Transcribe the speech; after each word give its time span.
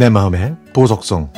내 0.00 0.08
마음의 0.08 0.56
보석성 0.72 1.30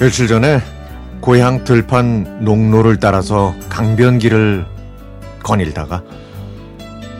며칠 0.00 0.26
전에 0.26 0.58
고향 1.20 1.62
들판 1.62 2.40
농로를 2.44 2.98
따라서 2.98 3.54
강변길을 3.68 4.66
거닐다가 5.44 6.02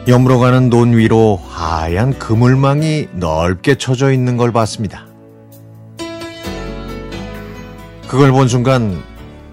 여물어 0.09 0.39
가는 0.39 0.69
논 0.69 0.91
위로 0.97 1.39
하얀 1.47 2.19
그물망이 2.19 3.07
넓게 3.13 3.75
쳐져 3.75 4.11
있는 4.11 4.35
걸 4.35 4.51
봤습니다. 4.51 5.12
그걸 8.13 8.31
본 8.31 8.47
순간 8.47 9.01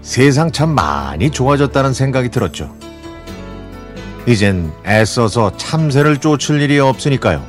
세상 0.03 0.51
참 0.51 0.75
많이 0.75 1.31
좋아졌다는 1.31 1.95
생각이 1.95 2.29
들었죠. 2.29 2.75
이젠 4.27 4.71
애써서 4.85 5.57
참새를 5.57 6.17
쫓을 6.17 6.61
일이 6.61 6.77
없으니까요. 6.77 7.43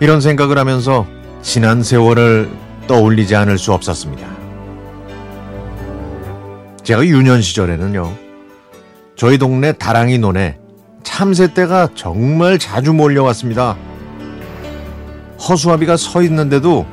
이런 0.00 0.20
생각을 0.20 0.58
하면서 0.58 1.06
지난 1.42 1.84
세월을 1.84 2.50
떠올리지 2.88 3.36
않을 3.36 3.56
수 3.56 3.72
없었습니다. 3.72 4.26
제가 6.82 7.06
유년 7.06 7.40
시절에는요, 7.40 8.12
저희 9.14 9.38
동네 9.38 9.70
다랑이 9.70 10.18
논에 10.18 10.58
참새떼가 11.04 11.90
정말 11.94 12.58
자주 12.58 12.92
몰려왔습니다. 12.92 13.76
허수아비가 15.48 15.96
서 15.96 16.20
있는데도 16.24 16.84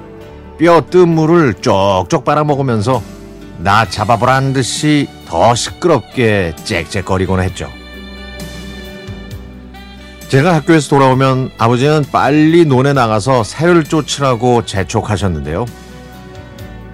뼈뜬 0.60 1.08
물을 1.08 1.54
쪽쪽 1.54 2.26
빨아먹으면서 2.26 3.02
나 3.60 3.86
잡아보란 3.86 4.52
듯이 4.52 5.08
더 5.26 5.56
시끄럽게 5.56 6.54
짹짹거리곤 6.66 7.40
했죠. 7.40 7.70
제가 10.28 10.54
학교에서 10.56 10.90
돌아오면 10.90 11.52
아버지는 11.58 12.04
빨리 12.12 12.66
논에 12.66 12.94
나가서 12.94 13.44
새를 13.44 13.86
쫓으라고 13.86 14.66
재촉하셨는데요. 14.66 15.66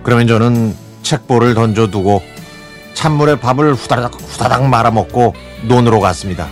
그러면 0.04 0.28
저는 0.28 0.76
책볼을 1.02 1.56
던져두고 1.56 2.22
찬물에 2.94 3.40
밥을 3.40 3.74
후다닥 3.74 4.14
후다닥 4.14 4.68
말아먹고 4.70 5.34
논으로 5.64 6.00
갔습니다. 6.00 6.48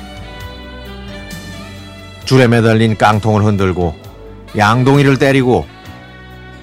줄에 2.26 2.48
매달린 2.48 2.98
깡통을 2.98 3.44
흔들고 3.44 3.96
양동이를 4.58 5.18
때리고 5.18 5.66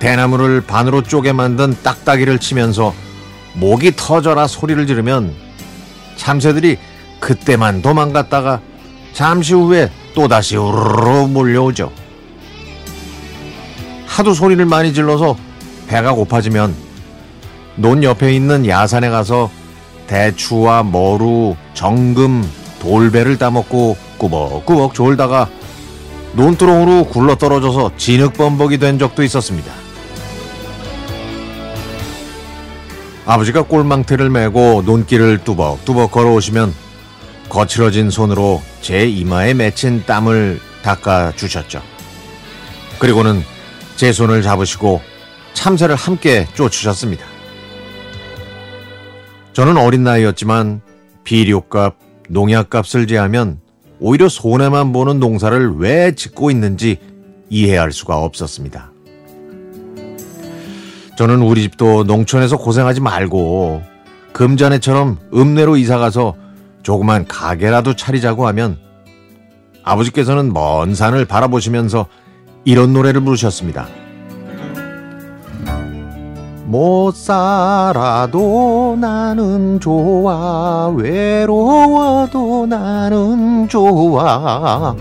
대나무를 0.01 0.63
반으로 0.63 1.03
쪼개 1.03 1.33
만든 1.33 1.77
딱따기를 1.83 2.39
치면서 2.39 2.95
목이 3.55 3.93
터져라 3.95 4.47
소리를 4.49 4.87
지르면 4.87 5.33
참새들이 6.17 6.79
그때만 7.21 7.83
도망갔다가 7.83 8.61
잠시 9.13 9.55
후에 9.55 9.91
또다시 10.15 10.57
우르르 10.57 11.29
몰려오죠. 11.29 11.93
하도 14.07 14.35
소리를 14.35 14.65
많이 14.65 14.93
질러서 14.93 15.37
배가 15.87 16.13
고파지면 16.13 16.75
논 17.77 18.03
옆에 18.03 18.35
있는 18.35 18.67
야산에 18.67 19.11
가서 19.11 19.51
대추와 20.07 20.83
머루, 20.83 21.55
정금, 21.75 22.49
돌배를 22.81 23.39
따먹고 23.39 23.97
꾸벅꾸벅 24.19 24.95
졸다가 24.95 25.49
논두렁으로 26.33 27.05
굴러 27.07 27.37
떨어져서 27.37 27.93
진흙범벅이 27.97 28.79
된 28.79 28.99
적도 28.99 29.23
있었습니다. 29.23 29.80
아버지가 33.31 33.63
꼴망태를 33.63 34.29
메고 34.29 34.83
논길을 34.85 35.45
뚜벅뚜벅 35.45 36.11
걸어오시면 36.11 36.75
거칠어진 37.49 38.11
손으로 38.11 38.61
제 38.81 39.07
이마에 39.07 39.55
맺힌 39.55 40.05
땀을 40.05 40.59
닦아 40.83 41.35
주셨죠. 41.37 41.81
그리고는 42.99 43.41
제 43.95 44.11
손을 44.11 44.43
잡으시고 44.43 45.01
참새를 45.53 45.95
함께 45.95 46.49
쫓으셨습니다. 46.55 47.25
저는 49.53 49.77
어린 49.77 50.03
나이였지만 50.03 50.81
비료값, 51.23 51.99
농약값을 52.31 53.07
제하면 53.07 53.61
오히려 54.01 54.29
손해만 54.29 54.93
보는 54.93 55.21
농사를 55.21 55.77
왜 55.77 56.17
짓고 56.17 56.51
있는지 56.51 56.99
이해할 57.49 57.93
수가 57.93 58.17
없었습니다. 58.17 58.91
저는 61.21 61.43
우리 61.43 61.61
집도 61.61 62.03
농촌에서 62.03 62.57
고생하지 62.57 63.03
말고 63.03 63.83
금자네처럼 64.33 65.19
읍내로 65.35 65.77
이사가서 65.77 66.35
조그만 66.83 67.27
가게라도 67.27 67.95
차리자고 67.95 68.47
하면 68.47 68.79
아버지께서는 69.85 70.55
먼 70.55 70.95
산을 70.95 71.27
바라보시면서 71.27 72.07
이런 72.65 72.95
노래를 72.95 73.21
부르셨습니다. 73.21 73.87
못 76.65 77.15
살아도 77.15 78.97
나는 78.99 79.79
좋아 79.79 80.89
외로워도 80.89 82.65
나는 82.65 83.69
좋아 83.69 84.97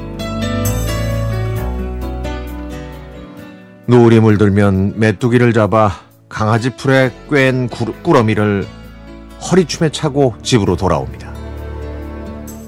노을이 3.86 4.20
물들면 4.20 4.96
메뚜기를 4.98 5.54
잡아 5.54 6.09
강아지 6.30 6.70
풀에 6.70 7.12
꿰인 7.30 7.68
꾸러미를 8.04 8.66
허리춤에 9.42 9.90
차고 9.90 10.36
집으로 10.44 10.76
돌아옵니다. 10.76 11.34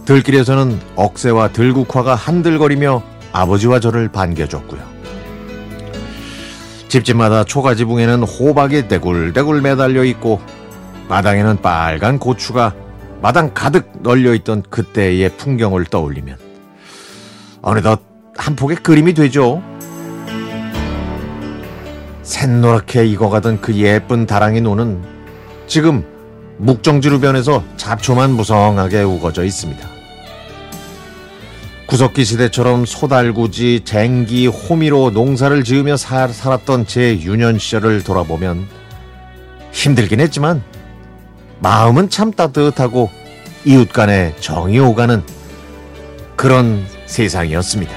들길에서는 0.05 0.79
억새와 0.95 1.49
들국화가 1.49 2.15
한들거리며 2.15 3.03
아버지와 3.31 3.79
저를 3.79 4.09
반겨줬고요. 4.09 4.81
집집마다 6.87 7.45
초가지붕에는 7.45 8.23
호박이 8.23 8.89
떼굴떼굴 8.89 9.61
매달려 9.61 10.03
있고 10.03 10.41
마당에는 11.07 11.61
빨간 11.61 12.19
고추가 12.19 12.73
마당 13.21 13.53
가득 13.53 13.91
널려 14.01 14.33
있던 14.33 14.63
그때의 14.69 15.37
풍경을 15.37 15.85
떠올리면 15.85 16.37
어느덧 17.61 18.01
한 18.35 18.55
폭의 18.55 18.77
그림이 18.77 19.13
되죠. 19.13 19.61
샛노랗게 22.23 23.05
익어가던 23.07 23.61
그 23.61 23.75
예쁜 23.75 24.25
다랑이 24.25 24.61
노는 24.61 25.01
지금 25.67 26.05
묵정지루 26.57 27.19
변해서 27.19 27.63
잡초만 27.77 28.31
무성하게 28.31 29.01
우거져 29.01 29.43
있습니다. 29.43 29.89
구석기 31.87 32.23
시대처럼 32.23 32.85
소달구지, 32.85 33.81
쟁기, 33.83 34.47
호미로 34.47 35.09
농사를 35.09 35.63
지으며 35.63 35.97
살, 35.97 36.29
살았던 36.29 36.85
제 36.85 37.19
유년 37.19 37.59
시절을 37.59 38.03
돌아보면 38.03 38.65
힘들긴 39.73 40.21
했지만 40.21 40.63
마음은 41.59 42.09
참 42.09 42.31
따뜻하고 42.31 43.09
이웃 43.65 43.91
간의 43.91 44.35
정이 44.39 44.79
오가는 44.79 45.21
그런 46.37 46.85
세상이었습니다. 47.07 47.93